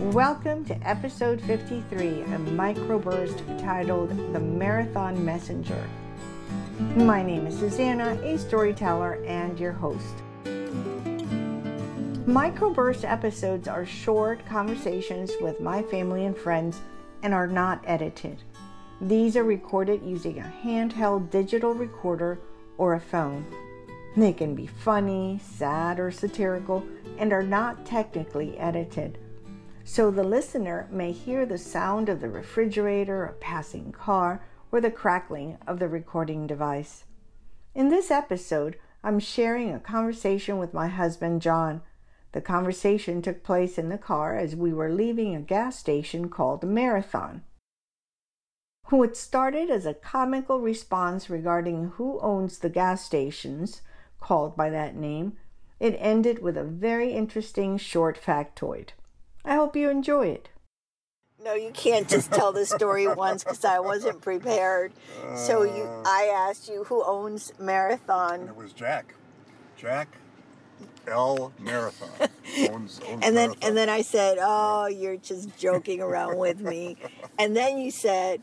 Welcome 0.00 0.64
to 0.64 0.88
episode 0.88 1.42
53, 1.42 2.22
a 2.22 2.38
microburst 2.38 3.60
titled 3.60 4.08
The 4.32 4.40
Marathon 4.40 5.22
Messenger. 5.22 5.86
My 6.96 7.22
name 7.22 7.46
is 7.46 7.58
Susana, 7.58 8.18
a 8.22 8.38
storyteller 8.38 9.22
and 9.26 9.60
your 9.60 9.72
host. 9.72 10.14
Microburst 12.24 13.04
episodes 13.04 13.68
are 13.68 13.84
short 13.84 14.44
conversations 14.46 15.32
with 15.42 15.60
my 15.60 15.82
family 15.82 16.24
and 16.24 16.36
friends 16.36 16.80
and 17.22 17.34
are 17.34 17.46
not 17.46 17.84
edited. 17.86 18.42
These 19.02 19.36
are 19.36 19.44
recorded 19.44 20.02
using 20.02 20.38
a 20.38 20.52
handheld 20.64 21.30
digital 21.30 21.74
recorder 21.74 22.40
or 22.78 22.94
a 22.94 23.00
phone. 23.00 23.44
They 24.16 24.32
can 24.32 24.54
be 24.54 24.66
funny, 24.66 25.40
sad, 25.44 26.00
or 26.00 26.10
satirical 26.10 26.82
and 27.18 27.34
are 27.34 27.42
not 27.42 27.84
technically 27.84 28.56
edited 28.56 29.18
so 29.92 30.08
the 30.08 30.22
listener 30.22 30.86
may 30.88 31.10
hear 31.10 31.44
the 31.44 31.58
sound 31.58 32.08
of 32.08 32.20
the 32.20 32.28
refrigerator, 32.28 33.24
a 33.24 33.32
passing 33.32 33.90
car, 33.90 34.40
or 34.70 34.80
the 34.80 34.88
crackling 34.88 35.58
of 35.66 35.80
the 35.80 35.88
recording 35.88 36.46
device. 36.46 37.02
In 37.74 37.88
this 37.88 38.08
episode, 38.08 38.76
I'm 39.02 39.18
sharing 39.18 39.74
a 39.74 39.80
conversation 39.80 40.58
with 40.58 40.72
my 40.72 40.86
husband, 40.86 41.42
Jon. 41.42 41.82
The 42.30 42.40
conversation 42.40 43.20
took 43.20 43.42
place 43.42 43.78
in 43.78 43.88
the 43.88 43.98
car 43.98 44.38
as 44.38 44.54
we 44.54 44.72
were 44.72 44.92
leaving 44.92 45.34
a 45.34 45.40
gas 45.40 45.76
station 45.76 46.28
called 46.28 46.62
Marathon. 46.62 47.42
What 48.90 49.16
started 49.16 49.70
as 49.70 49.86
a 49.86 49.94
comical 49.94 50.60
response 50.60 51.28
regarding 51.28 51.94
who 51.96 52.20
owns 52.20 52.58
the 52.58 52.70
gas 52.70 53.04
stations, 53.04 53.82
called 54.20 54.56
by 54.56 54.70
that 54.70 54.94
name, 54.94 55.32
it 55.80 55.96
ended 55.98 56.40
with 56.40 56.56
a 56.56 56.62
very 56.62 57.12
interesting 57.12 57.76
short 57.76 58.16
factoid. 58.16 58.90
I 59.44 59.54
hope 59.54 59.76
you 59.76 59.88
enjoy 59.90 60.28
it. 60.28 60.48
No, 61.42 61.54
you 61.54 61.70
can't 61.70 62.08
just 62.08 62.30
tell 62.32 62.52
the 62.52 62.66
story 62.66 63.06
once 63.14 63.42
because 63.44 63.64
I 63.64 63.78
wasn't 63.78 64.20
prepared. 64.20 64.92
So 65.34 65.62
you, 65.62 65.84
uh. 65.84 66.02
I 66.06 66.30
asked 66.48 66.68
you 66.68 66.84
who 66.84 67.02
owns 67.04 67.52
Marathon. 67.58 68.48
It 68.48 68.56
was 68.56 68.72
Jack. 68.72 69.14
Jack 69.76 70.08
L 71.06 71.52
Marathon 71.58 72.10
owns, 72.70 73.00
owns 73.00 73.00
and 73.08 73.22
then 73.22 73.50
Marathon. 73.50 73.56
and 73.62 73.76
then 73.76 73.88
I 73.88 74.02
said, 74.02 74.36
"Oh, 74.40 74.86
you're 74.86 75.16
just 75.16 75.56
joking 75.56 76.02
around 76.02 76.36
with 76.38 76.60
me." 76.60 76.96
And 77.38 77.56
then 77.56 77.78
you 77.78 77.90
said, 77.90 78.42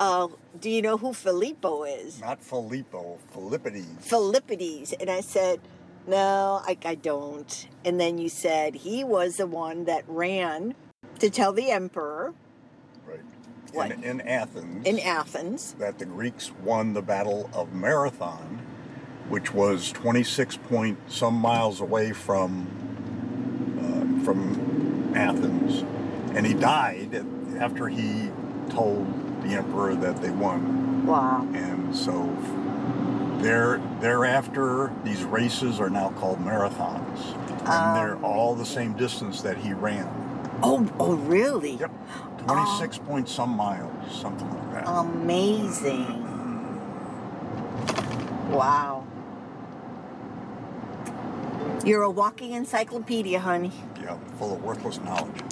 uh, 0.00 0.26
"Do 0.60 0.68
you 0.68 0.82
know 0.82 0.96
who 0.96 1.12
Filippo 1.12 1.84
is?" 1.84 2.20
Not 2.20 2.42
Filippo, 2.42 3.18
Philippides. 3.32 4.02
Philippides, 4.08 4.92
and 5.00 5.08
I 5.08 5.20
said, 5.20 5.60
no, 6.06 6.62
I, 6.66 6.76
I 6.84 6.94
don't. 6.94 7.68
And 7.84 7.98
then 7.98 8.18
you 8.18 8.28
said 8.28 8.74
he 8.74 9.04
was 9.04 9.36
the 9.36 9.46
one 9.46 9.84
that 9.84 10.04
ran 10.06 10.74
to 11.18 11.30
tell 11.30 11.52
the 11.52 11.70
emperor. 11.70 12.34
Right. 13.06 13.20
What? 13.72 13.92
In, 13.92 14.04
in 14.04 14.20
Athens. 14.22 14.86
In 14.86 14.98
Athens. 15.00 15.74
That 15.78 15.98
the 15.98 16.04
Greeks 16.04 16.52
won 16.62 16.92
the 16.92 17.02
Battle 17.02 17.50
of 17.52 17.72
Marathon, 17.72 18.60
which 19.28 19.52
was 19.52 19.92
26 19.92 20.56
point 20.58 20.98
some 21.08 21.34
miles 21.34 21.80
away 21.80 22.12
from 22.12 22.68
uh, 23.80 24.24
from 24.24 25.12
Athens, 25.16 25.84
and 26.36 26.46
he 26.46 26.54
died 26.54 27.24
after 27.58 27.88
he 27.88 28.30
told 28.70 29.06
the 29.42 29.50
emperor 29.50 29.94
that 29.94 30.20
they 30.20 30.30
won. 30.30 31.06
Wow. 31.06 31.46
And 31.54 31.94
so 31.94 32.34
there, 33.44 33.80
thereafter, 34.00 34.90
these 35.04 35.22
races 35.22 35.78
are 35.78 35.90
now 35.90 36.08
called 36.12 36.38
marathons, 36.38 37.34
and 37.60 37.68
um, 37.68 37.94
they're 37.94 38.16
all 38.24 38.54
the 38.54 38.64
same 38.64 38.94
distance 38.94 39.42
that 39.42 39.58
he 39.58 39.74
ran. 39.74 40.08
Oh, 40.62 40.90
oh, 40.98 41.14
really? 41.16 41.72
Yep, 41.72 41.92
twenty-six 42.38 42.98
um, 42.98 43.04
point 43.04 43.28
some 43.28 43.50
miles, 43.50 43.92
something 44.20 44.48
like 44.50 44.72
that. 44.72 44.88
Amazing! 44.88 46.22
Wow. 48.50 49.06
You're 51.84 52.04
a 52.04 52.10
walking 52.10 52.52
encyclopedia, 52.52 53.38
honey. 53.38 53.72
Yeah, 54.00 54.16
full 54.38 54.54
of 54.54 54.64
worthless 54.64 54.98
knowledge. 55.00 55.42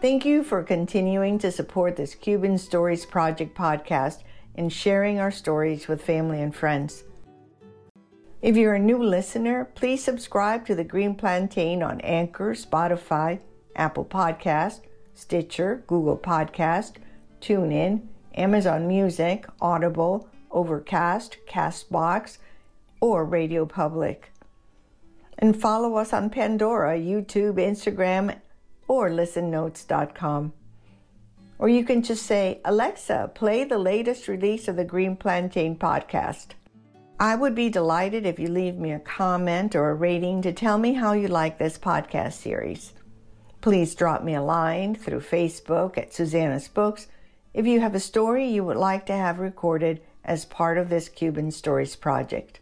Thank 0.00 0.24
you 0.24 0.42
for 0.42 0.62
continuing 0.62 1.38
to 1.40 1.52
support 1.52 1.96
this 1.96 2.14
Cuban 2.14 2.56
Stories 2.56 3.04
Project 3.04 3.54
podcast 3.54 4.22
and 4.54 4.72
sharing 4.72 5.18
our 5.18 5.30
stories 5.30 5.88
with 5.88 6.02
family 6.02 6.40
and 6.40 6.54
friends. 6.54 7.04
If 8.42 8.56
you're 8.56 8.74
a 8.74 8.78
new 8.78 9.02
listener, 9.02 9.64
please 9.74 10.04
subscribe 10.04 10.66
to 10.66 10.74
The 10.74 10.84
Green 10.84 11.14
Plantain 11.14 11.82
on 11.82 12.00
Anchor, 12.02 12.52
Spotify, 12.52 13.40
Apple 13.74 14.04
Podcast, 14.04 14.80
Stitcher, 15.14 15.82
Google 15.86 16.18
Podcast, 16.18 16.96
TuneIn, 17.40 18.02
Amazon 18.34 18.86
Music, 18.86 19.46
Audible, 19.60 20.28
Overcast, 20.50 21.38
Castbox, 21.48 22.38
or 23.00 23.24
Radio 23.24 23.64
Public. 23.64 24.30
And 25.38 25.60
follow 25.60 25.96
us 25.96 26.12
on 26.12 26.30
Pandora, 26.30 26.98
YouTube, 26.98 27.54
Instagram, 27.54 28.38
or 28.86 29.08
listennotes.com. 29.08 30.52
Or 31.58 31.68
you 31.68 31.84
can 31.84 32.02
just 32.02 32.24
say, 32.24 32.60
Alexa, 32.64 33.32
play 33.34 33.64
the 33.64 33.78
latest 33.78 34.28
release 34.28 34.68
of 34.68 34.76
the 34.76 34.84
Green 34.84 35.16
Plantain 35.16 35.76
podcast. 35.76 36.48
I 37.18 37.36
would 37.36 37.54
be 37.54 37.70
delighted 37.70 38.26
if 38.26 38.38
you 38.38 38.48
leave 38.48 38.76
me 38.76 38.90
a 38.92 38.98
comment 38.98 39.76
or 39.76 39.90
a 39.90 39.94
rating 39.94 40.42
to 40.42 40.52
tell 40.52 40.78
me 40.78 40.94
how 40.94 41.12
you 41.12 41.28
like 41.28 41.58
this 41.58 41.78
podcast 41.78 42.32
series. 42.32 42.92
Please 43.60 43.94
drop 43.94 44.22
me 44.22 44.34
a 44.34 44.42
line 44.42 44.94
through 44.94 45.20
Facebook 45.20 45.96
at 45.96 46.12
Susana's 46.12 46.68
Books 46.68 47.06
if 47.54 47.66
you 47.66 47.80
have 47.80 47.94
a 47.94 48.00
story 48.00 48.46
you 48.46 48.64
would 48.64 48.76
like 48.76 49.06
to 49.06 49.14
have 49.14 49.38
recorded 49.38 50.02
as 50.24 50.44
part 50.44 50.76
of 50.76 50.88
this 50.88 51.08
Cuban 51.08 51.52
Stories 51.52 51.94
project. 51.94 52.58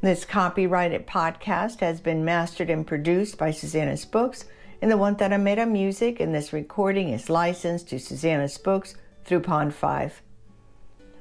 This 0.00 0.24
copyrighted 0.24 1.06
podcast 1.06 1.80
has 1.80 2.00
been 2.00 2.24
mastered 2.24 2.70
and 2.70 2.86
produced 2.86 3.38
by 3.38 3.50
Susana's 3.50 4.04
Books 4.04 4.46
and 4.80 4.90
the 4.90 4.96
Guantanamera 4.96 5.70
music 5.70 6.20
in 6.20 6.32
this 6.32 6.52
recording 6.52 7.08
is 7.08 7.30
licensed 7.30 7.88
to 7.88 7.98
Susana 7.98 8.48
Books 8.62 8.94
through 9.24 9.40
Pond 9.40 9.74
5. 9.74 10.22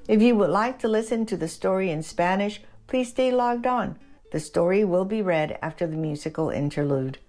If 0.07 0.21
you 0.21 0.35
would 0.35 0.49
like 0.49 0.79
to 0.79 0.87
listen 0.87 1.25
to 1.27 1.37
the 1.37 1.47
story 1.47 1.89
in 1.89 2.03
Spanish, 2.03 2.61
please 2.87 3.09
stay 3.09 3.31
logged 3.31 3.65
on. 3.65 3.97
The 4.31 4.39
story 4.39 4.83
will 4.83 5.05
be 5.05 5.21
read 5.21 5.57
after 5.61 5.87
the 5.87 5.95
musical 5.95 6.49
interlude. 6.49 7.19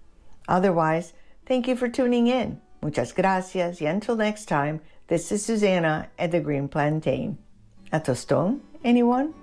Otherwise, 0.47 1.13
thank 1.45 1.67
you 1.67 1.75
for 1.75 1.87
tuning 1.87 2.27
in. 2.27 2.59
Muchas 2.81 3.13
gracias, 3.13 3.81
y 3.81 3.87
until 3.87 4.15
next 4.15 4.45
time, 4.45 4.81
this 5.07 5.31
is 5.31 5.45
Susana 5.45 6.09
at 6.19 6.31
the 6.31 6.39
Green 6.39 6.67
Plantain. 6.67 7.37
A 7.91 7.99
tostón, 7.99 8.59
anyone? 8.83 9.33